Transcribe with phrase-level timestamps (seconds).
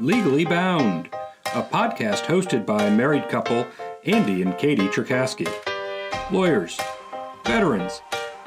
[0.00, 1.10] Legally Bound,
[1.54, 3.66] a podcast hosted by married couple,
[4.06, 5.46] Andy and Katie Cherkasky.
[6.30, 6.80] Lawyers,
[7.44, 8.00] veterans,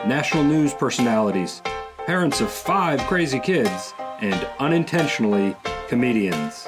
[0.07, 1.61] national news personalities,
[2.07, 5.55] parents of five crazy kids, and unintentionally
[5.87, 6.67] comedians.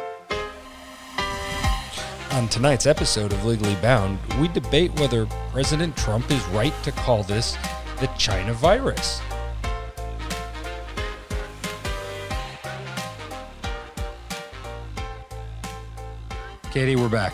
[2.34, 7.24] On tonight's episode of Legally Bound, we debate whether President Trump is right to call
[7.24, 7.58] this
[8.00, 9.20] the China virus.
[16.76, 17.34] Katie, we're back.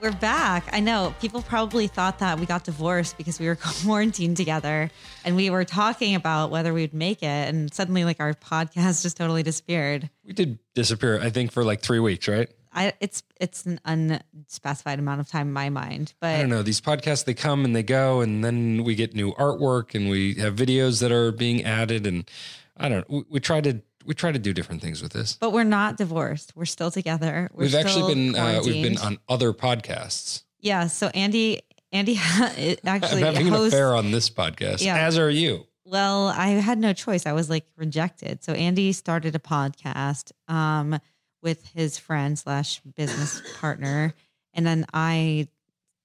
[0.00, 0.68] We're back.
[0.72, 4.90] I know people probably thought that we got divorced because we were quarantined together
[5.24, 7.26] and we were talking about whether we'd make it.
[7.26, 10.10] And suddenly, like, our podcast just totally disappeared.
[10.26, 12.50] We did disappear, I think, for like three weeks, right?
[12.72, 16.62] I, it's it's an unspecified amount of time in my mind, but I don't know.
[16.64, 20.34] These podcasts, they come and they go, and then we get new artwork and we
[20.40, 22.04] have videos that are being added.
[22.04, 22.28] And
[22.76, 23.18] I don't know.
[23.18, 25.36] We, we try to we try to do different things with this.
[25.40, 26.52] but we're not divorced.
[26.56, 27.48] We're still together.
[27.52, 30.42] We're we've actually been uh, we've been on other podcasts.
[30.60, 30.86] Yeah.
[30.86, 31.60] So Andy,
[31.92, 32.16] Andy
[32.56, 34.96] it I'm actually having an affair on this podcast, Yeah.
[35.06, 35.66] as are you.
[35.84, 37.26] Well, I had no choice.
[37.26, 38.42] I was like rejected.
[38.44, 40.98] So Andy started a podcast um,
[41.42, 44.14] with his friend slash business partner,
[44.54, 45.48] and then I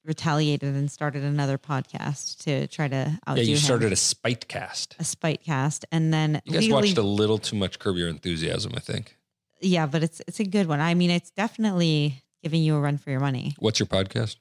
[0.08, 3.60] retaliated and started another podcast to try to outdo Yeah, you him.
[3.62, 4.96] started a spite cast.
[5.00, 8.08] a spite cast, and then You guys legally- watched a little too much Curb Your
[8.10, 9.18] Enthusiasm, I think.
[9.62, 10.80] yeah, but it's it's a good one.
[10.80, 13.56] I mean, it's definitely giving you a run for your money.
[13.60, 14.38] What's your podcast?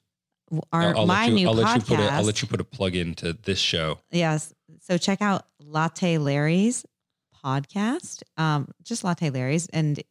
[0.71, 1.63] Our I'll, I'll my let you, new I'll podcast.
[1.63, 3.99] let you put a, I'll let you put a plug into this show.
[4.11, 4.53] Yes.
[4.81, 6.85] So check out Latte Larry's
[7.43, 9.67] podcast, um, just Latte Larry's.
[9.67, 10.01] And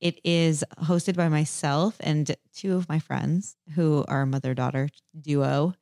[0.00, 4.88] it is hosted by myself and two of my friends who are mother daughter
[5.20, 5.74] duo.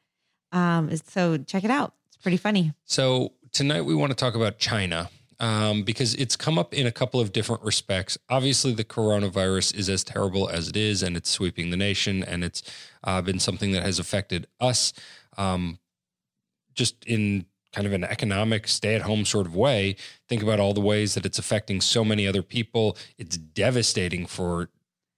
[0.52, 1.94] Um, so check it out.
[2.08, 2.72] It's pretty funny.
[2.84, 5.10] So tonight we want to talk about China
[5.40, 8.18] um, because it's come up in a couple of different respects.
[8.28, 12.42] Obviously, the coronavirus is as terrible as it is, and it's sweeping the nation, and
[12.42, 12.62] it's
[13.04, 14.92] uh, been something that has affected us
[15.36, 15.78] um,
[16.74, 19.96] just in kind of an economic stay-at-home sort of way.
[20.28, 22.96] Think about all the ways that it's affecting so many other people.
[23.18, 24.70] It's devastating for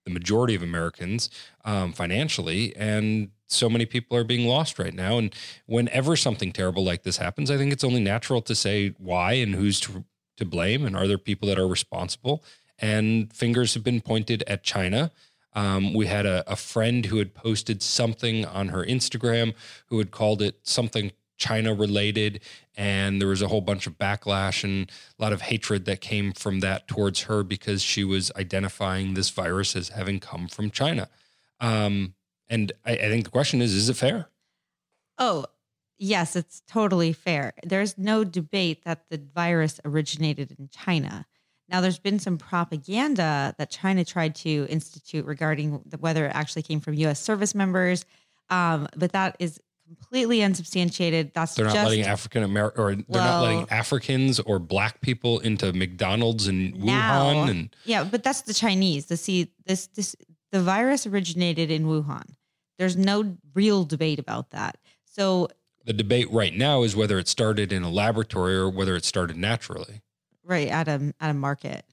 [0.04, 1.30] the majority of Americans
[1.64, 5.18] um, financially, and so many people are being lost right now.
[5.18, 5.34] And
[5.66, 9.54] whenever something terrible like this happens, I think it's only natural to say why and
[9.54, 10.04] who's to,
[10.38, 12.42] to blame, and are there people that are responsible?
[12.78, 15.10] And fingers have been pointed at China.
[15.52, 19.54] Um, we had a, a friend who had posted something on her Instagram
[19.88, 22.40] who had called it something China related.
[22.76, 26.32] And there was a whole bunch of backlash and a lot of hatred that came
[26.32, 31.08] from that towards her because she was identifying this virus as having come from China.
[31.58, 32.14] Um,
[32.48, 34.28] and I, I think the question is is it fair?
[35.18, 35.46] Oh,
[35.98, 37.52] yes, it's totally fair.
[37.64, 41.26] There's no debate that the virus originated in China.
[41.68, 46.62] Now, there's been some propaganda that China tried to institute regarding the, whether it actually
[46.62, 47.20] came from U.S.
[47.20, 48.04] service members,
[48.48, 49.60] um, but that is
[49.96, 51.32] completely unsubstantiated.
[51.34, 55.72] That's They're not letting African American or they're not letting Africans or black people into
[55.72, 57.32] McDonald's in now.
[57.32, 57.50] Wuhan.
[57.50, 59.06] And yeah, but that's the Chinese.
[59.06, 60.14] The see this this
[60.52, 62.34] the virus originated in Wuhan.
[62.78, 64.78] There's no real debate about that.
[65.04, 65.48] So
[65.84, 69.36] the debate right now is whether it started in a laboratory or whether it started
[69.36, 70.02] naturally.
[70.44, 71.84] right at a at a market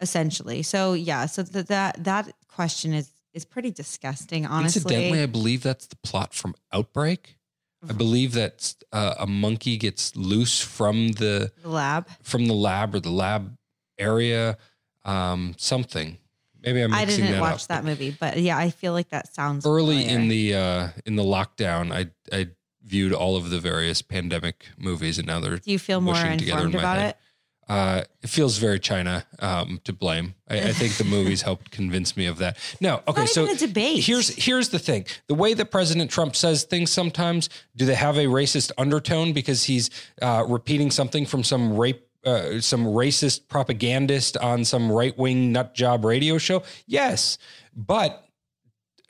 [0.00, 5.26] essentially so yeah so th- that that question is is pretty disgusting honestly Incidentally, I
[5.26, 7.36] believe that's the plot from Outbreak.
[7.82, 7.98] I Mm-hmm.
[7.98, 13.00] believe that uh, a monkey gets loose from the the lab from the lab or
[13.00, 13.58] the lab
[13.98, 14.56] area.
[15.04, 16.16] Um, something.
[16.62, 17.68] Maybe I'm i mixing didn't that watch up.
[17.68, 20.18] that movie but yeah i feel like that sounds Early familiar.
[20.18, 22.48] in the uh, in the lockdown, I I
[22.82, 26.40] viewed all of the various pandemic movies, and now they're do you feel more in
[26.40, 27.10] informed my about head.
[27.10, 27.16] it
[27.68, 30.34] Uh, it feels very China um, to blame.
[30.48, 32.58] I, I think the movies helped convince me of that.
[32.80, 34.04] No, okay, so debate.
[34.04, 38.16] here's here's the thing: the way that President Trump says things sometimes, do they have
[38.18, 42.06] a racist undertone because he's uh, repeating something from some rape?
[42.26, 46.62] Uh, some racist propagandist on some right wing nut job radio show.
[46.86, 47.36] Yes,
[47.76, 48.24] but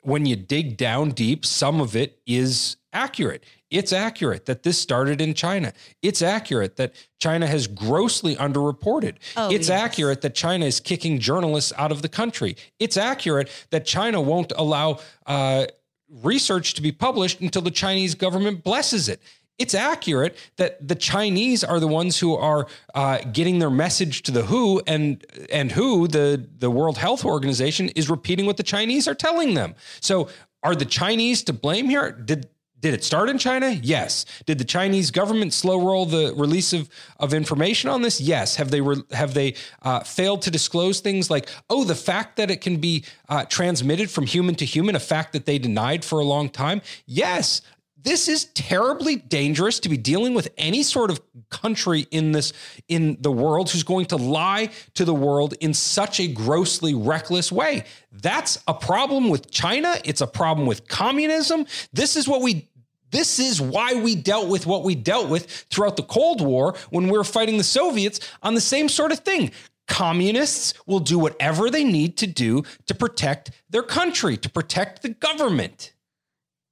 [0.01, 3.43] when you dig down deep, some of it is accurate.
[3.71, 5.73] It's accurate that this started in China.
[6.01, 9.15] It's accurate that China has grossly underreported.
[9.35, 9.83] Oh, it's yes.
[9.83, 12.55] accurate that China is kicking journalists out of the country.
[12.79, 15.65] It's accurate that China won't allow uh,
[16.09, 19.21] research to be published until the Chinese government blesses it.
[19.57, 24.31] It's accurate that the Chinese are the ones who are uh, getting their message to
[24.31, 29.07] the WHO, and and WHO, the the World Health Organization, is repeating what the Chinese
[29.07, 29.75] are telling them.
[30.01, 30.27] So,
[30.61, 32.11] are the Chinese to blame here?
[32.11, 32.49] Did
[32.85, 33.71] Did it start in China?
[33.71, 34.27] Yes.
[34.45, 36.87] Did the Chinese government slow roll the release of,
[37.19, 38.21] of information on this?
[38.21, 38.57] Yes.
[38.57, 42.51] Have they re, have they uh, failed to disclose things like oh the fact that
[42.51, 46.19] it can be uh, transmitted from human to human, a fact that they denied for
[46.19, 46.79] a long time?
[47.07, 47.63] Yes.
[47.97, 52.53] This is terribly dangerous to be dealing with any sort of country in this
[52.87, 57.51] in the world who's going to lie to the world in such a grossly reckless
[57.51, 57.85] way.
[58.11, 59.95] That's a problem with China.
[60.05, 61.65] It's a problem with communism.
[61.93, 62.69] This is what we
[63.15, 67.05] this is why we dealt with what we dealt with throughout the Cold War when
[67.05, 69.51] we were fighting the Soviets on the same sort of thing.
[69.87, 75.09] Communists will do whatever they need to do to protect their country, to protect the
[75.09, 75.93] government.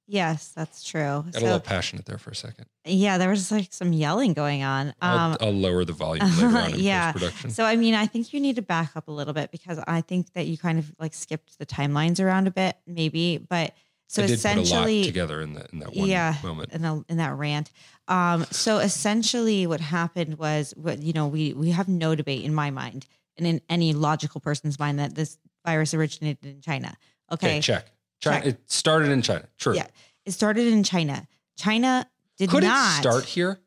[0.06, 1.24] Yes, that's true.
[1.32, 2.66] Got a little passionate there for a second.
[2.84, 4.88] Yeah, there was like some yelling going on.
[4.88, 7.12] Um, I'll, I'll lower the volume later on in yeah.
[7.12, 7.50] post-production.
[7.50, 10.02] So I mean, I think you need to back up a little bit because I
[10.02, 13.38] think that you kind of like skipped the timelines around a bit, maybe.
[13.38, 13.74] But
[14.06, 16.72] so I did essentially, together in that in that one yeah, moment.
[16.72, 17.70] in, a, in that rant.
[18.08, 22.54] Um, so essentially, what happened was, what you know, we we have no debate in
[22.54, 23.06] my mind
[23.36, 26.96] and in any logical person's mind that this virus originated in China.
[27.32, 27.86] Okay, Okay, check.
[28.20, 28.46] China, Check.
[28.46, 29.48] It started in China.
[29.58, 29.74] True.
[29.74, 29.86] yeah,
[30.24, 31.26] it started in China.
[31.56, 32.08] China
[32.38, 33.58] did Could not it start here?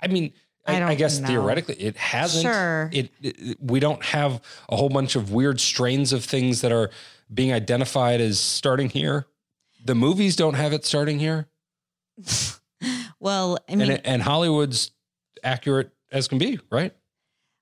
[0.00, 0.32] I mean,
[0.66, 1.28] I I, I guess know.
[1.28, 2.42] theoretically it hasn't.
[2.42, 2.90] Sure.
[2.92, 6.90] It, it we don't have a whole bunch of weird strains of things that are
[7.32, 9.26] being identified as starting here.
[9.86, 11.48] The movies don't have it starting here,
[13.20, 14.90] Well, I mean, and and Hollywood's
[15.42, 16.94] accurate as can be, right?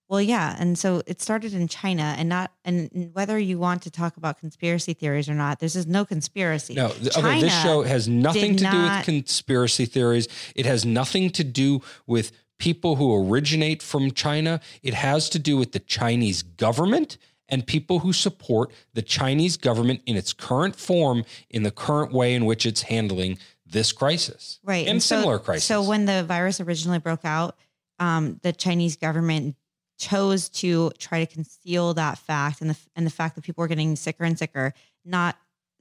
[0.08, 3.90] Well, yeah, and so it started in China, and not and whether you want to
[3.90, 6.74] talk about conspiracy theories or not, this is no conspiracy.
[6.74, 6.86] No,
[7.16, 7.40] okay.
[7.40, 10.28] This show has nothing to do with conspiracy theories.
[10.54, 14.60] It has nothing to do with people who originate from China.
[14.82, 17.16] It has to do with the Chinese government
[17.48, 22.34] and people who support the Chinese government in its current form, in the current way
[22.34, 25.64] in which it's handling this crisis, right, and, so- similar crises.
[25.64, 27.56] So when the virus originally broke out,
[27.98, 29.56] um, the Chinese government
[29.98, 33.68] chose to try to conceal that fact and the and the fact that people were
[33.68, 34.74] getting sicker and sicker,
[35.04, 35.36] not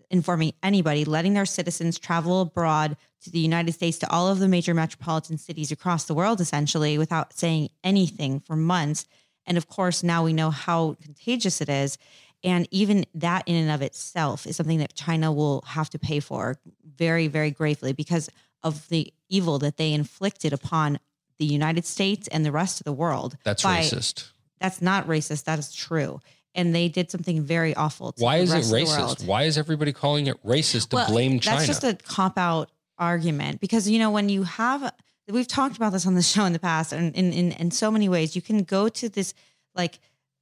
[0.10, 4.48] informing anybody, letting their citizens travel abroad to the United States to all of the
[4.48, 9.06] major metropolitan cities across the world, essentially, without saying anything for months.
[9.46, 11.98] And of course, now we know how contagious it is.
[12.44, 16.20] And even that in and of itself is something that China will have to pay
[16.20, 18.30] for very, very gravely because
[18.64, 21.00] of the evil that they inflicted upon
[21.40, 23.38] the United States and the rest of the world.
[23.44, 24.30] That's by- racist.
[24.60, 25.44] That's not racist.
[25.44, 26.22] That is true.
[26.56, 28.14] And they did something very awful.
[28.14, 29.26] To Why the is it racist?
[29.26, 31.58] Why is everybody calling it racist to Well, blame China?
[31.58, 34.94] That's just a cop out argument because you know when you have
[35.30, 37.90] we've talked about this on the show in the past and in in, in so
[37.92, 39.34] many ways you can go to this
[39.76, 40.00] like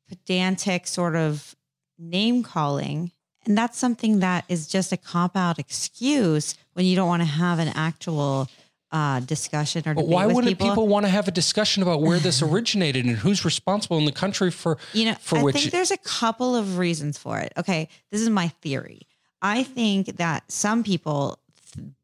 [0.10, 1.56] pedantic sort of
[1.98, 3.12] name calling
[3.46, 7.28] and that's something that is just a cop out excuse when you don't want to
[7.28, 8.48] have an actual
[8.92, 10.70] uh, discussion or But why with wouldn't people.
[10.72, 10.88] people.
[10.88, 14.52] want to have a discussion about where this originated and who's responsible in the country
[14.52, 17.54] for You know, for I which think there's a couple of reasons for it.
[17.58, 19.04] Okay, this is my theory.
[19.42, 21.40] I think that some people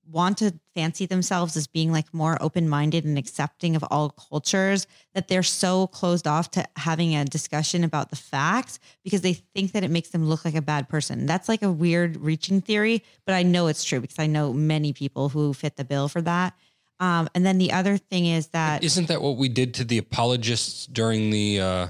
[0.10, 5.28] want to fancy themselves as being like more open-minded and accepting of all cultures that
[5.28, 9.84] they're so closed off to having a discussion about the facts because they think that
[9.84, 11.26] it makes them look like a bad person.
[11.26, 14.94] That's like a weird reaching theory, but I know it's true because I know many
[14.94, 16.54] people who fit the bill for that.
[17.00, 19.98] Um, and then the other thing is that Isn't that what we did to the
[19.98, 21.88] apologists during the uh,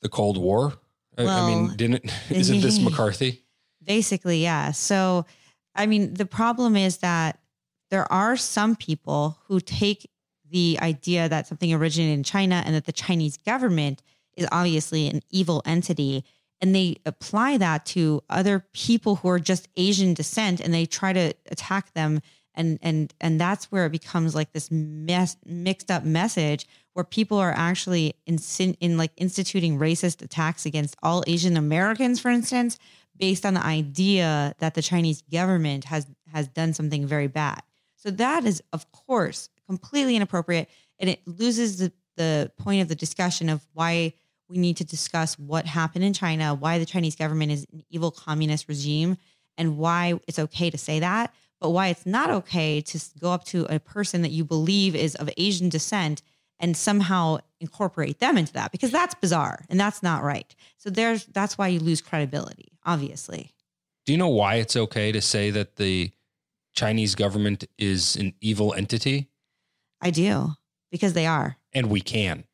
[0.00, 0.74] the Cold War?
[1.18, 3.42] I- I mean, didn't isn't this McCarthy?
[3.82, 4.70] Basically, yeah.
[4.70, 5.26] So,
[5.74, 7.38] I mean, the problem is that
[7.90, 10.08] there are some people who take
[10.50, 14.02] the idea that something originated in China and that the Chinese government
[14.36, 16.24] is obviously an evil entity.
[16.60, 21.12] And they apply that to other people who are just Asian descent and they try
[21.12, 22.20] to attack them.
[22.54, 27.38] And, and, and that's where it becomes like this mess, mixed up message where people
[27.38, 28.38] are actually in,
[28.80, 32.78] in like instituting racist attacks against all Asian Americans, for instance,
[33.22, 37.62] based on the idea that the Chinese government has has done something very bad.
[37.94, 42.96] So that is, of course, completely inappropriate, and it loses the the point of the
[42.96, 44.12] discussion of why
[44.48, 48.10] we need to discuss what happened in China, why the Chinese government is an evil
[48.10, 49.16] communist regime,
[49.56, 53.44] and why it's okay to say that, but why it's not okay to go up
[53.44, 56.22] to a person that you believe is of Asian descent
[56.62, 60.54] and somehow incorporate them into that because that's bizarre and that's not right.
[60.78, 63.50] So there's that's why you lose credibility, obviously.
[64.06, 66.10] Do you know why it's okay to say that the
[66.74, 69.28] Chinese government is an evil entity?
[70.00, 70.52] I do
[70.90, 71.56] because they are.
[71.72, 72.44] And we can.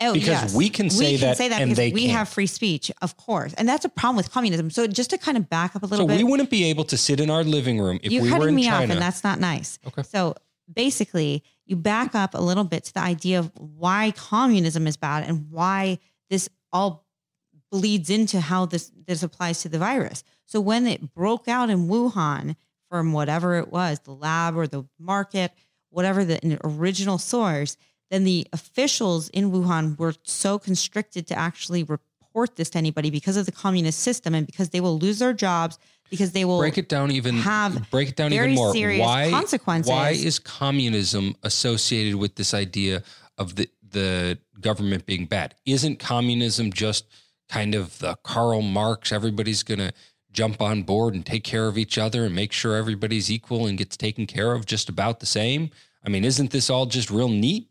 [0.00, 0.54] Oh, Because yes.
[0.54, 2.12] we can say that and because they we can't.
[2.18, 4.70] have free speech, of course, and that's a problem with communism.
[4.70, 6.64] So just to kind of back up a So little bit, So we wouldn't be
[6.70, 8.84] able to sit in our living room if you're we were in me China.
[8.84, 9.78] off, and that's not nice.
[9.88, 10.02] Okay.
[10.04, 10.36] So
[10.72, 15.28] basically, you back up a little bit to the idea of why communism is bad
[15.28, 15.98] and why
[16.30, 17.06] this all
[17.70, 20.24] bleeds into how this this applies to the virus.
[20.46, 22.56] So when it broke out in Wuhan
[22.90, 25.52] from whatever it was, the lab or the market,
[25.90, 27.76] whatever the original source,
[28.10, 31.82] then the officials in Wuhan were so constricted to actually
[32.38, 35.32] report this to anybody because of the communist system and because they will lose their
[35.32, 35.78] jobs
[36.08, 38.72] because they will break it down even have break it down even more.
[38.72, 39.90] serious why consequences.
[39.90, 43.02] why is communism associated with this idea
[43.38, 45.54] of the the government being bad?
[45.64, 47.06] Isn't communism just
[47.48, 49.12] kind of the Karl Marx?
[49.12, 49.92] Everybody's going to
[50.30, 53.78] jump on board and take care of each other and make sure everybody's equal and
[53.78, 55.70] gets taken care of just about the same.
[56.04, 57.70] I mean, isn't this all just real neat?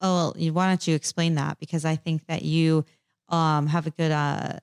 [0.00, 1.58] Oh, well, why don't you explain that?
[1.58, 2.84] Because I think that you
[3.28, 4.58] um, have a good uh,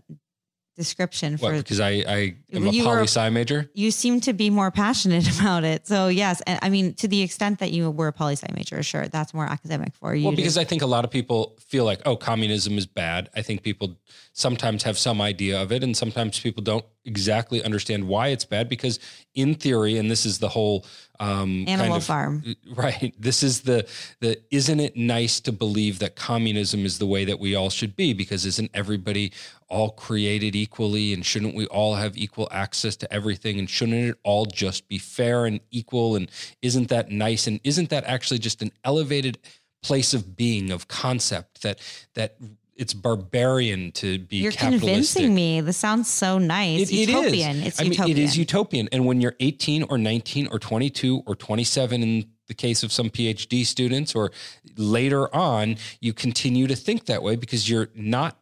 [0.76, 1.52] description What?
[1.54, 1.58] for.
[1.58, 3.70] Because I I am a poli were- sci major.
[3.74, 5.88] you seem to be more passionate about it.
[5.88, 8.84] So yes, and I mean to the extent that you were a poli sci major,
[8.84, 10.24] sure, that's more academic for you.
[10.26, 13.30] Well, to- because I think a lot of people feel like, oh, communism is bad.
[13.36, 13.98] I think people
[14.34, 18.68] sometimes have some idea of it, and sometimes people don't exactly understand why it's bad.
[18.68, 19.00] Because
[19.34, 20.86] in theory, and this is the whole
[21.20, 22.56] um, Animal kind of, Farm.
[22.76, 23.14] right?
[23.18, 23.88] This is the
[24.20, 27.96] the isn't it nice to believe that communism is the way that we all should
[27.96, 28.14] be?
[28.14, 29.32] Because isn't everybody
[29.68, 33.60] all created equally, and shouldn't we all have equal access to everything?
[33.60, 36.16] And shouldn't it all just be fair and equal?
[36.16, 36.30] And
[36.62, 37.48] isn't that nice?
[37.48, 39.38] And isn't that actually just an elevated
[39.82, 41.80] place of being of concept that
[42.16, 42.36] that
[42.76, 45.62] it's barbarian to be you're convincing me.
[45.62, 46.82] This sounds so nice.
[46.82, 47.08] It- it is.
[47.08, 47.64] utopian.
[47.64, 48.90] It's I mean, it is utopian.
[48.92, 53.10] And when you're 18 or 19 or 22 or 27 in the case of some
[53.10, 54.32] PhD students or
[54.78, 58.38] later on, you continue to think that way because you're not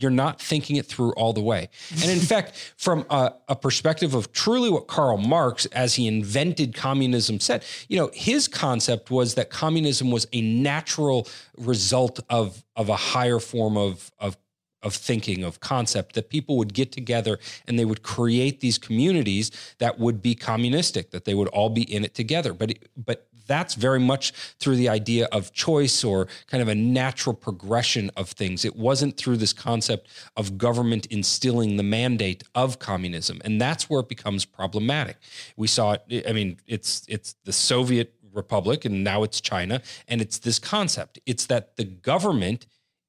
[0.00, 1.68] you're not thinking it through all the way.
[2.02, 6.74] And in fact, from a, a perspective of truly what Karl Marx, as he invented
[6.74, 12.88] communism, said, you know, his concept was that communism was a natural result of of
[12.88, 14.36] a higher form of of
[14.82, 19.50] of thinking of concept that people would get together and they would create these communities
[19.78, 23.28] that would be communistic that they would all be in it together but it, but
[23.50, 28.30] that's very much through the idea of choice or kind of a natural progression of
[28.30, 28.64] things.
[28.64, 34.00] It wasn't through this concept of government instilling the mandate of communism and that's where
[34.00, 35.16] it becomes problematic.
[35.56, 40.20] We saw it i mean it's it's the soviet republic and now it's china and
[40.20, 41.18] it's this concept.
[41.26, 42.66] It's that the government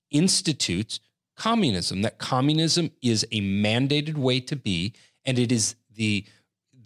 [0.09, 0.99] institutes
[1.37, 4.93] communism that communism is a mandated way to be
[5.25, 6.25] and it is the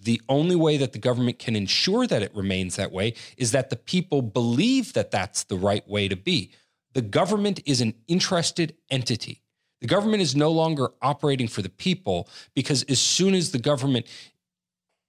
[0.06, 3.70] the only way that the government can ensure that it remains that way is that
[3.70, 6.52] the people believe that that's the right way to be.
[6.94, 9.42] The government is an interested entity.
[9.82, 14.06] The government is no longer operating for the people because as soon as the government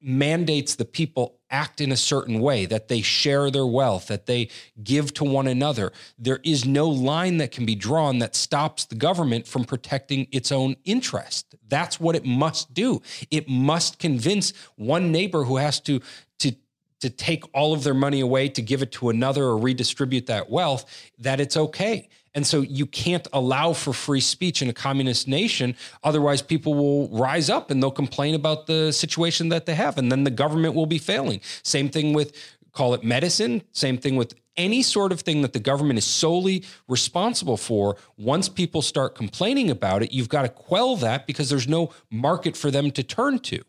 [0.00, 4.49] mandates the people act in a certain way, that they share their wealth, that they
[4.83, 5.93] give to one another.
[6.19, 10.50] There is no line that can be drawn that stops the government from protecting its
[10.50, 11.55] own interest.
[11.69, 13.03] That's what it must do.
[13.31, 16.00] It must convince one neighbor who has to
[16.41, 16.53] to
[17.00, 20.50] to take all of their money away to give it to another or redistribute that
[20.50, 20.85] wealth
[21.19, 22.09] that it's okay.
[22.37, 25.75] And so you can't allow for free speech in a communist nation.
[26.05, 29.97] Otherwise, people will rise up and they'll complain about the situation that they have.
[29.97, 31.40] And then the government will be failing.
[31.62, 32.37] Same thing with,
[32.73, 36.62] call it medicine, same thing with any sort of thing that the government is solely
[36.88, 37.97] responsible for.
[38.19, 42.55] Once people start complaining about it, you've got to quell that because there's no market
[42.55, 43.62] for them to turn to.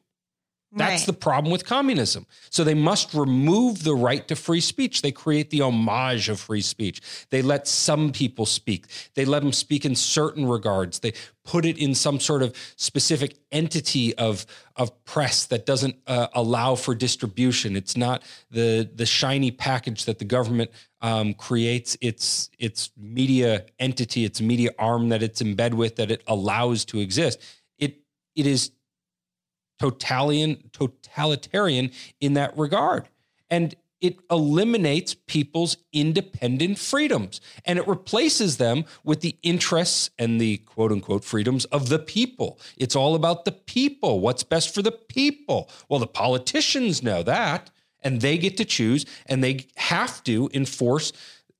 [0.74, 1.06] That's Right.
[1.08, 2.26] the problem with communism.
[2.50, 5.02] So they must remove the right to free speech.
[5.02, 7.02] They create the homage of free speech.
[7.30, 8.86] They let some people speak.
[9.14, 11.00] They let them speak in certain regards.
[11.00, 11.14] They
[11.46, 14.46] put it in some sort of specific entity of
[14.76, 17.78] of press that doesn't uh, allow for distribution.
[17.78, 18.22] It's not
[18.52, 20.72] the the shiny package that the government
[21.02, 21.96] um, creates.
[22.02, 26.84] Its its media entity, its media arm that it's in bed with that it allows
[26.86, 27.40] to exist.
[27.80, 28.02] It
[28.36, 28.72] it is
[29.80, 33.08] totalitarian totalitarian in that regard.
[33.50, 40.58] And it eliminates people's independent freedoms and it replaces them with the interests and the
[40.58, 42.60] quote unquote freedoms of the people.
[42.78, 44.20] It's all about the people.
[44.20, 45.70] What's best for the people?
[45.90, 51.12] Well the politicians know that and they get to choose and they have to enforce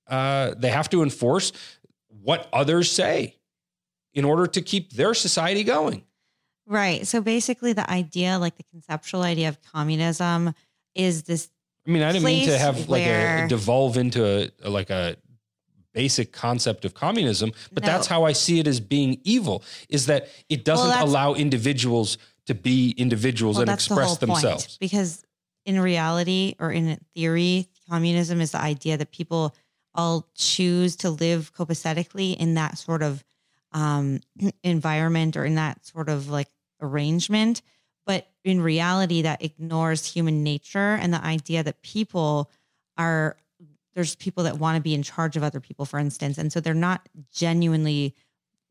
[0.08, 1.52] uh, they have to enforce
[2.22, 3.36] what others say
[4.14, 6.04] in order to keep their society going
[6.68, 7.08] Right.
[7.08, 10.54] So basically, the idea, like the conceptual idea of communism,
[10.94, 11.50] is this
[11.88, 15.16] I mean, I didn't mean to have like a devolve into a, like a
[15.94, 17.88] basic concept of communism, but No.
[17.88, 22.18] that's how I see it as being evil is that it doesn't that's- allow individuals
[22.46, 24.78] to be individuals Well, and that's the express point, themselves.
[24.80, 25.24] because
[25.66, 29.56] in reality or in theory, communism is the idea that people
[29.96, 33.24] all choose to live copacetically in that sort of
[33.72, 34.20] um,
[34.64, 36.48] environment or in that sort of like
[36.82, 37.62] arrangement.
[38.06, 42.50] But in reality, that ignores human nature and the idea that people
[42.98, 43.38] are
[43.96, 46.60] there's people that want to be in charge of other people, for instance, and so
[46.60, 48.14] they're not genuinely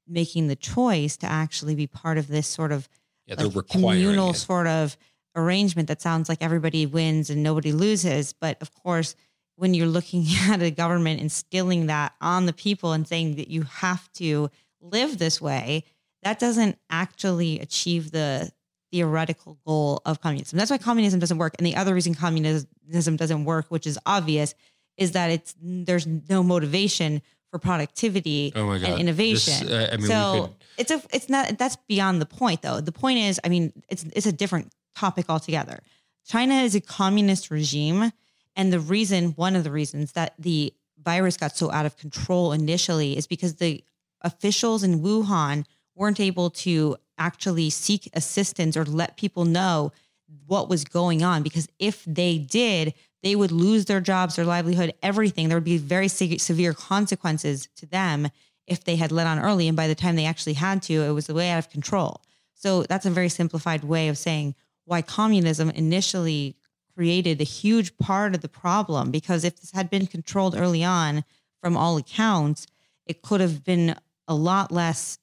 [0.07, 2.89] making the choice to actually be part of this sort of
[3.27, 4.35] Yeah, like communal it.
[4.35, 4.97] sort of
[5.35, 8.33] arrangement that sounds like everybody wins and nobody loses.
[8.33, 9.17] But of course,
[9.57, 13.63] when you're looking at a government instilling that on the people and saying that you
[13.63, 14.49] have to
[14.81, 15.85] live this way,
[16.27, 18.51] that doesn't actually achieve the
[18.91, 20.59] theoretical goal of communism.
[20.59, 21.55] That's why communism doesn't work.
[21.59, 24.53] And the other reason communism doesn't work, which is obvious,
[24.97, 29.67] is that it's there's no motivation for productivity Oh and innovation.
[29.69, 32.81] This, uh, I mean, so could- it's a it's not that's beyond the point though.
[32.81, 35.79] The point is, I mean, it's it's a different topic altogether.
[36.27, 38.11] China is a communist regime,
[38.57, 42.53] and the reason, one of the reasons that the virus got so out of control
[42.53, 43.85] initially is because the
[44.23, 45.65] officials in Wuhan
[45.97, 49.93] weren't able to actually seek assistance or let people know
[50.47, 54.95] what was going on because if they did they would lose their jobs their livelihood
[55.03, 55.49] everything.
[55.49, 58.29] There would be very se- severe consequences to them
[58.67, 61.11] if they had let on early and by the time they actually had to it
[61.11, 62.21] was way out of control.
[62.55, 66.57] So that's a very simplified way of saying why communism initially
[66.95, 71.25] created a huge part of the problem because if this had been controlled early on
[71.61, 72.67] from all accounts
[73.07, 73.97] it could have been
[74.29, 75.19] a lot less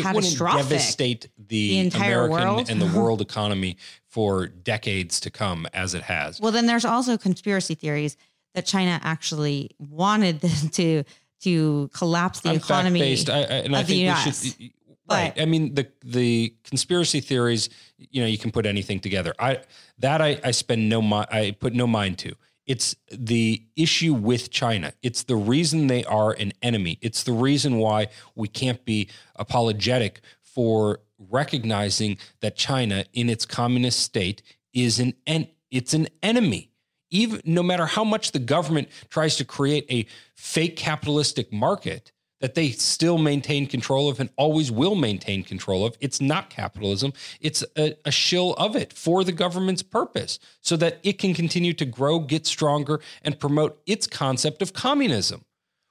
[0.00, 0.68] it wouldn't catastrophic.
[0.68, 2.70] devastate the, The entire American world?
[2.70, 3.76] and the world economy
[4.06, 6.40] for decades to come as it has.
[6.40, 8.16] Well, then there's also conspiracy theories
[8.54, 11.04] that China actually wanted them to
[11.40, 12.98] to collapse the I'm economy.
[12.98, 14.44] fact-based, I, I, and I of the think we US.
[14.44, 14.70] should.
[15.06, 15.40] But- Right.
[15.40, 17.70] I mean, the the conspiracy theories.
[17.96, 19.32] You know, you can put anything together.
[19.38, 19.60] I
[20.00, 21.00] that I, I spend no.
[21.32, 22.34] I put no mind to.
[22.68, 24.92] It's the issue with China.
[25.02, 26.98] It's the reason they are an enemy.
[27.00, 34.00] It's the reason why we can't be apologetic for recognizing that China, in its communist
[34.00, 34.42] state,
[34.74, 36.70] is an en- it's an enemy.
[37.10, 42.54] Even no matter how much the government tries to create a fake capitalistic market that
[42.54, 45.96] they still maintain control of and always will maintain control of.
[46.00, 47.12] It's not capitalism.
[47.40, 51.72] It's a, a shill of it for the government's purpose so that it can continue
[51.74, 55.44] to grow, get stronger, and promote its concept of communism,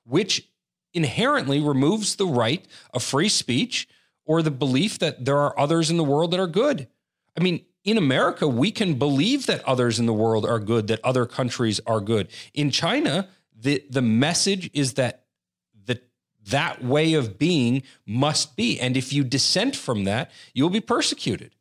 [0.05, 0.49] which
[0.93, 3.87] inherently removes the right of free speech
[4.25, 6.87] or the belief that there are others in the world that are good.
[7.37, 10.99] I mean, in America, we can believe that others in the world are good, that
[11.03, 12.27] other countries are good.
[12.53, 15.26] In China, the, the message is that
[16.49, 18.79] that way of being must be.
[18.79, 21.55] And if you dissent from that, you'll be persecuted.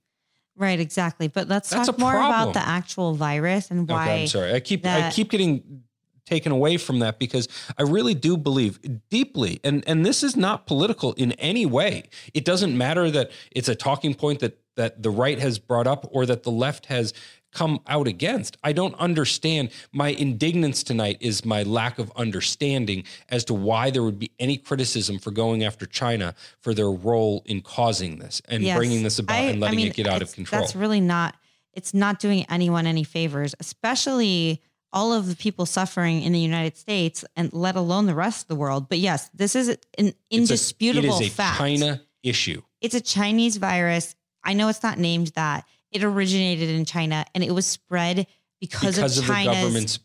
[0.56, 1.28] right, exactly.
[1.28, 2.50] But let's That's talk more problem.
[2.50, 4.04] about the actual virus and why.
[4.04, 4.54] Okay, I'm sorry.
[4.54, 5.82] I keep I keep getting
[6.24, 10.66] taken away from that because I really do believe deeply, and and this is not
[10.66, 12.08] political in any way.
[12.34, 16.06] It doesn't matter that it's a talking point that that the right has brought up
[16.10, 17.14] or that the left has
[17.56, 18.58] come out against.
[18.62, 19.70] I don't understand.
[19.90, 24.58] My indignance tonight is my lack of understanding as to why there would be any
[24.58, 28.76] criticism for going after China for their role in causing this and Yes.
[28.76, 30.60] bringing this about I- and letting I mean, it get out of control.
[30.60, 31.34] That's really not.
[31.72, 34.60] It's not doing anyone any favors, especially
[34.92, 38.48] all of the people suffering in the United States, and let alone the rest of
[38.48, 38.88] the world.
[38.90, 41.56] But yes, this is an It's a- indisputable it is a fact.
[41.58, 42.60] China issue.
[42.82, 44.14] It's a Chinese virus.
[44.44, 45.64] I know it's not named that.
[45.96, 48.26] It originated in China and it was spread
[48.60, 49.98] because, because of of, the China's government's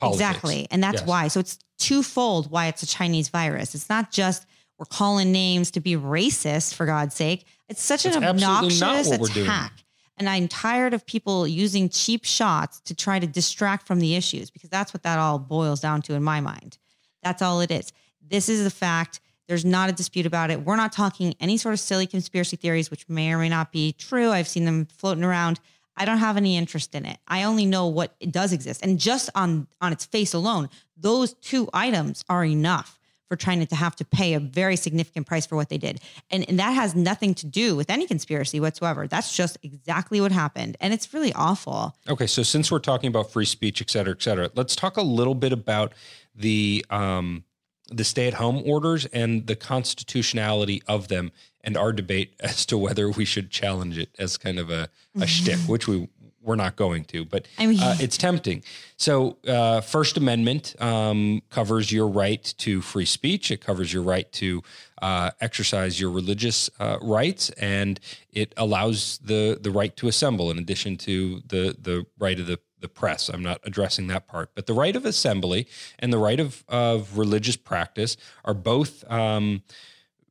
[0.00, 0.20] politics.
[0.20, 0.68] Exactly.
[0.70, 1.06] And that's Yes.
[1.06, 1.28] why.
[1.28, 3.74] So it's twofold why it's a Chinese virus.
[3.74, 4.44] It's not just
[4.78, 7.46] we're calling names to be racist, for God's sake.
[7.68, 9.46] It's such That's an obnoxious what we're doing.
[9.46, 9.84] attack.
[10.18, 14.50] And I'm tired of people using cheap shots to try to distract from the issues
[14.50, 16.78] because that's what that all boils down to in my mind.
[17.22, 17.92] That's all it is.
[18.20, 19.20] This is the fact.
[19.48, 20.62] There's not a dispute about it.
[20.64, 23.92] We're not talking any sort of silly conspiracy theories, which may or may not be
[23.92, 24.30] true.
[24.30, 25.60] I've seen them floating around.
[25.96, 27.18] I don't have any interest in it.
[27.26, 28.82] I only know what does exist.
[28.82, 33.74] And just on on its face alone, those two items are enough for China to
[33.74, 36.00] have to pay a very significant price for what they did.
[36.30, 39.08] And, and that has nothing to do with any conspiracy whatsoever.
[39.08, 40.76] That's just exactly what happened.
[40.80, 41.96] And it's really awful.
[42.08, 45.02] Okay, so since we're talking about free speech, et cetera, et cetera, let's talk a
[45.02, 45.92] little bit about
[46.36, 47.42] the um,
[47.90, 52.78] the stay at home orders and the constitutionality of them, and our debate as to
[52.78, 54.88] whether we should challenge it as kind of a,
[55.20, 56.08] a shtick, which we
[56.46, 58.62] we're not going to, but I mean- uh, it's tempting.
[58.96, 63.50] So, uh, First Amendment um, covers your right to free speech.
[63.50, 64.62] It covers your right to
[65.02, 67.98] uh, exercise your religious uh, rights, and
[68.32, 70.50] it allows the the right to assemble.
[70.50, 74.50] In addition to the the right of the the press, I'm not addressing that part,
[74.54, 75.66] but the right of assembly
[75.98, 79.62] and the right of of religious practice are both um,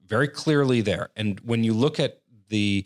[0.08, 1.10] very clearly there.
[1.15, 2.86] And when you look at the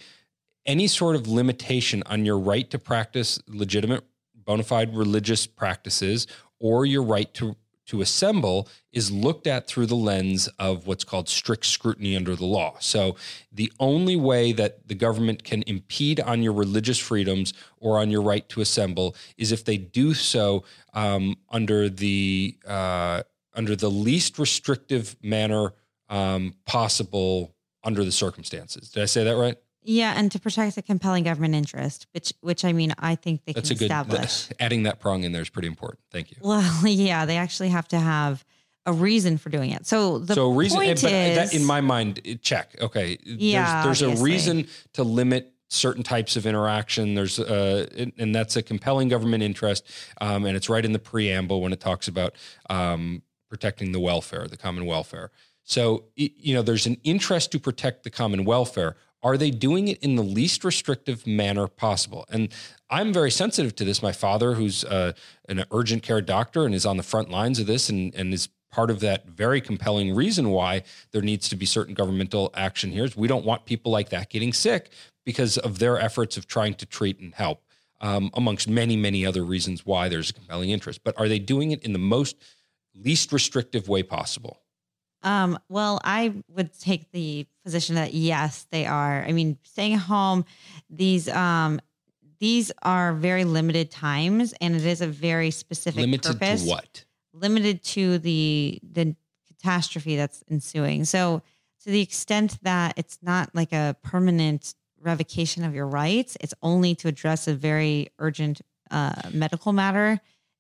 [0.65, 4.04] any sort of limitation on your right to practice legitimate
[4.36, 6.28] bona fide religious practices
[6.60, 7.56] or your right to
[7.89, 12.45] to assemble is looked at through the lens of what's called strict scrutiny under the
[12.45, 12.75] law.
[12.80, 13.15] So
[13.52, 18.21] the only way that the government can impede on your religious freedoms or on your
[18.21, 23.23] right to assemble is if they do so um, under the uh,
[23.56, 25.73] under the least restrictive manner
[26.10, 28.91] um, possible under the circumstances.
[28.91, 29.58] Did I say that right?
[29.89, 33.54] Yeah, and to protect a compelling government interest, which which I mean, I think they
[33.54, 33.86] That's a can good.
[33.86, 34.49] establish.
[34.60, 36.02] adding that prong in there is pretty important.
[36.12, 36.38] Thank you.
[36.41, 38.45] well, yeah, they actually have to have
[38.86, 39.88] a reason for doing it.
[39.88, 42.75] So the so reason, point but is, that in my mind, check.
[42.80, 47.15] Okay, Yeah, there's, there's a reason to limit certain types of interaction.
[47.15, 49.88] There's uh, and- that's a compelling government interest,
[50.21, 52.36] um, and it's right in the preamble when it talks about
[52.69, 55.32] um, protecting the welfare, the common welfare.
[55.63, 58.95] So you know, there's an interest to protect the common welfare.
[59.21, 62.25] Are they doing it in the least restrictive manner possible?
[62.29, 62.49] And
[62.89, 64.01] I'm very sensitive to this.
[64.01, 65.13] My father, who's uh,
[65.47, 68.49] an urgent care doctor and is on the front lines of this, and and is
[68.71, 73.03] part of that very compelling reason why there needs to be certain governmental action here
[73.03, 74.91] is we don't want people like that getting sick
[75.25, 77.63] because of their efforts of trying to treat and help
[78.01, 81.71] um, amongst many many other reasons why there's a compelling interest but are they doing
[81.71, 82.36] it in the most
[82.95, 84.62] least restrictive way possible
[85.23, 89.23] Um, well, I would take the position that yes, they are.
[89.23, 90.45] I mean, staying at home,
[90.89, 91.82] these um
[92.39, 96.63] these are very limited times and it is a very specific limited purpose.
[96.63, 99.15] to what Limited to the the
[99.47, 101.05] catastrophe that's ensuing.
[101.05, 101.41] So
[101.84, 106.95] to the extent that it's not like a permanent revocation of your rights, it's only
[106.95, 110.19] to address a very urgent uh, medical matter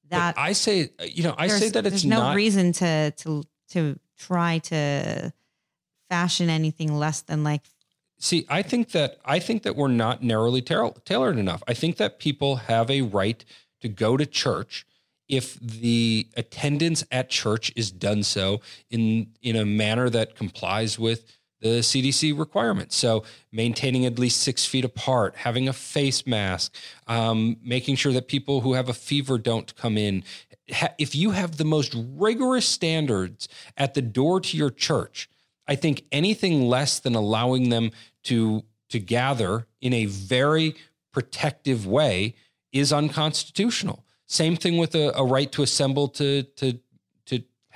[0.09, 3.11] that But i say you know i say that it's there's no not reason to
[3.17, 5.33] to to try to
[6.09, 7.61] fashion anything less than like
[8.21, 11.63] See, I think that I think that we're not narrowly tail- tailored enough.
[11.69, 13.43] I think that people have a right
[13.79, 14.85] to go to church
[15.29, 21.31] if the attendance at church is done so in in a manner that complies with
[21.61, 22.95] the CDC requirements.
[22.95, 26.73] So maintaining at least six feet apart, having a face mask,
[27.07, 30.23] um, making sure that people who have a fever don't come in.
[30.97, 35.29] If you have the most rigorous standards at the door to your church,
[35.67, 37.91] I think anything less than allowing them
[38.23, 40.75] to to gather in a very
[41.13, 42.35] protective way
[42.71, 44.03] is unconstitutional.
[44.27, 46.79] Same thing with a, a right to assemble to to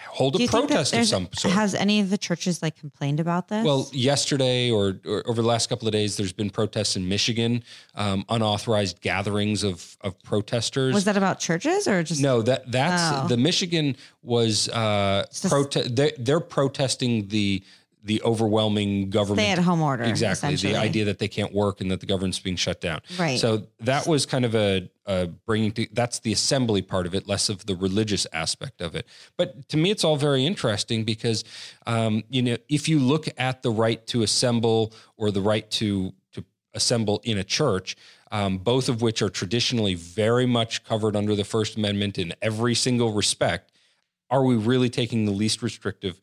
[0.08, 1.54] hold a you think that protest of some sort.
[1.54, 3.66] Has any of the churches like complained about this?
[3.66, 7.64] Well, yesterday or, or over the last couple of days, there's been protests in Michigan,
[7.96, 10.94] um, unauthorized gatherings of of protesters.
[10.94, 13.28] was that about churches or just No, that that's Oh.
[13.28, 17.64] the Michigan was uh, just- prote- they're, they're protesting the
[18.04, 20.04] the overwhelming government stay at home order?
[20.04, 23.00] exactly the idea that they can't work and that the government's being shut down.
[23.18, 23.40] Right.
[23.40, 27.28] So that was kind of a, a bringing to that's the assembly part of it,
[27.28, 29.08] less of the religious aspect of it.
[29.38, 31.44] But to me, it's all very interesting because
[31.88, 36.14] um, you know if you look at the right to assemble or the right to
[36.34, 37.96] to assemble in a church.
[38.32, 42.74] Um, both of which are traditionally very much covered under the First Amendment in every
[42.74, 43.72] single respect.
[44.32, 46.20] Are we really taking the least restrictive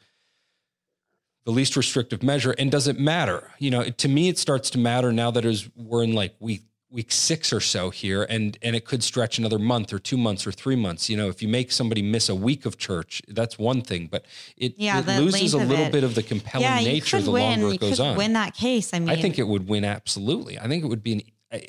[1.50, 4.78] the least restrictive measure and does it matter you know to me it starts to
[4.78, 8.76] matter now that is we're in like week week six or so here and and
[8.76, 11.48] it could stretch another month or two months or three months you know if you
[11.48, 14.24] make somebody miss a week of church that's one thing but
[14.56, 15.92] it, Yeah, it loses a little it.
[15.92, 17.60] bit of the compelling yeah, nature the win.
[17.60, 18.94] longer it goes on win that case.
[18.94, 21.22] I mean, i think it would win absolutely i think it would be an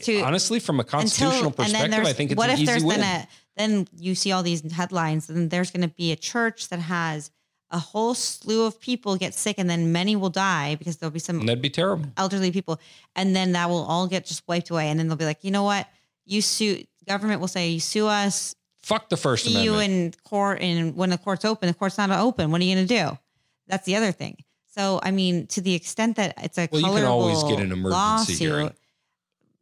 [0.03, 2.83] To- honestly from a constitutional then perspective i think it's what an if easy there's
[2.83, 6.15] win then a then you see all these headlines and there's going to be a
[6.15, 7.31] church that has
[7.71, 11.19] a whole slew of people get sick and then many will die because there'll be
[11.19, 12.09] some and that'd be terrible.
[12.17, 12.79] elderly people.
[13.15, 14.87] And then that will all get just wiped away.
[14.89, 15.87] And then they'll be like you know what?
[16.25, 18.55] You sue government will say you sue us.
[18.81, 20.15] Fuck the first see you amendment.
[20.15, 22.51] in court and when the court's open the court's not open.
[22.51, 23.17] What are you going to do?
[23.67, 24.37] That's the other thing.
[24.75, 27.71] So i mean to the extent that it's a Well, you can always get an
[27.71, 28.73] emergency lawsuit, hearing.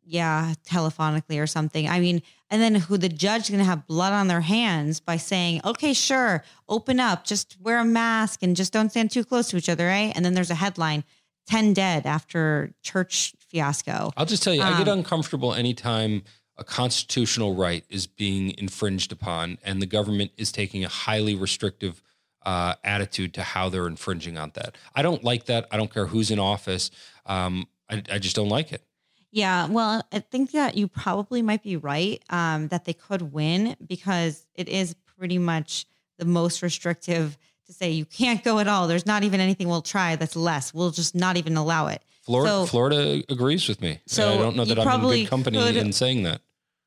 [0.05, 1.87] yeah telephonically or something.
[1.87, 4.99] I mean and then who the judge is going to have blood on their hands
[4.99, 9.23] by saying okay sure open up just wear a mask and just don't stand too
[9.23, 11.03] close to each other right and then there's a headline
[11.47, 16.23] 10 dead after church fiasco I'll just tell you, I get Um, uncomfortable anytime
[16.57, 22.03] a constitutional right is being infringed upon, and the government is taking a highly restrictive
[22.45, 24.75] uh, attitude to how they're infringing on that.
[24.93, 25.67] I don't like that.
[25.71, 26.91] I don't care who's in office.
[27.25, 28.83] Um, I, I just don't like it.
[29.31, 33.75] Yeah, well, I think that you probably might be right um, that they could win
[33.85, 35.85] because it is pretty much
[36.17, 37.37] the most restrictive
[37.67, 38.87] to say you can't go at all.
[38.87, 40.73] There's not even anything we'll try that's less.
[40.73, 42.01] We'll just not even allow it.
[42.23, 43.99] Florida, So- Florida agrees with me.
[44.07, 46.41] So I don't know that I'm in good company could- in saying that.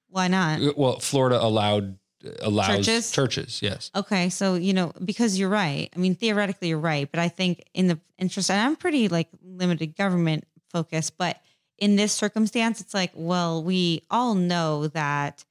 [0.08, 0.76] Why not?
[0.76, 1.96] Well, Florida allowed
[2.40, 3.10] allows Churches?
[3.10, 3.90] churches yes.
[3.96, 5.88] Okay, so you know because you're right.
[5.96, 9.28] I mean, theoretically you're right, but I think in the interest, and I'm pretty like
[9.42, 11.40] limited government focused, but
[11.82, 15.44] in this circumstance, it's like, well, we all know that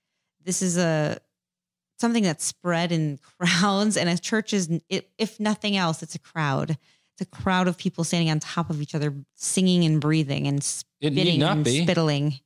[0.46, 1.20] this is a
[2.00, 6.72] something that's spread in crowds, and a church is, if nothing else, it's a crowd.
[6.72, 10.60] It's a crowd of people standing on top of each other, singing and breathing and
[10.60, 11.86] It spitting and be.
[11.86, 12.39] spittling.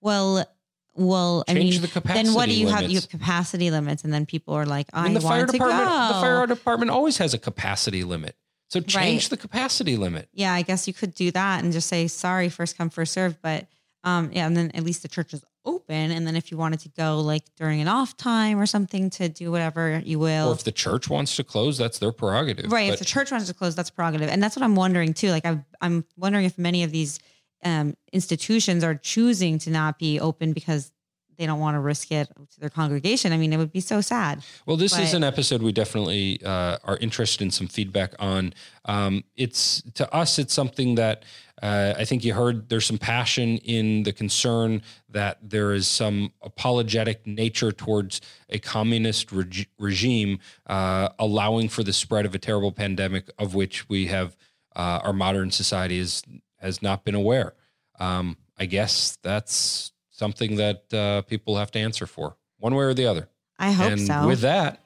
[0.00, 0.46] Well,
[0.94, 2.88] well, I mean, the then what do you have?
[2.88, 5.48] You have capacity limits, and then people are like, I, I mean, the fire want
[5.48, 6.06] to department go.
[6.08, 8.36] the fire department always has a capacity limit.
[8.68, 9.30] So change Right.
[9.30, 10.28] the capacity limit.
[10.32, 13.38] yeah, I guess you could do that and just say sorry, first come, first served.
[13.42, 13.66] But
[14.04, 16.12] um, yeah, and then at least the church is open.
[16.12, 19.28] And then if you wanted to go like during an off time or something to
[19.28, 22.70] do whatever you will, Or if the church wants to close, that's their prerogative.
[22.70, 22.92] right?
[22.92, 25.30] if the church wants to close, that's prerogative, and that's what I'm wondering too.
[25.30, 27.18] Like I've, I'm wondering if many of these
[27.64, 30.92] um, institutions are choosing to not be open because
[31.36, 33.32] they don't want to risk it to their congregation.
[33.32, 34.42] I mean, it would be so sad.
[34.66, 38.54] Well, this is an episode we definitely uh, are interested in some feedback on.
[38.84, 41.24] Um, it's to us, it's something that
[41.62, 42.68] uh, I think you heard.
[42.68, 48.20] There's some passion in the concern that there is some apologetic nature towards
[48.50, 53.88] a communist reg- regime uh, allowing for the spread of a terrible pandemic of which
[53.88, 54.36] we have
[54.74, 56.22] uh, our modern society is
[56.58, 57.54] has not been aware.
[57.98, 62.94] Um, I guess that's something that uh, people have to answer for, one way or
[62.94, 64.26] the other I hope and so.
[64.26, 64.80] with that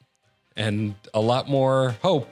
[0.57, 2.29] and a lot more hope,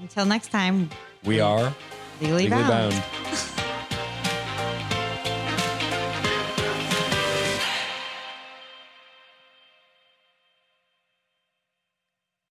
[0.00, 0.88] Until next time,
[1.24, 1.74] we are
[2.20, 2.92] legally legally bound.
[2.92, 3.38] bound.